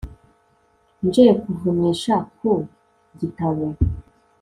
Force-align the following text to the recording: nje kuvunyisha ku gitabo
nje 1.05 1.25
kuvunyisha 1.41 2.15
ku 2.37 2.51
gitabo 3.19 3.65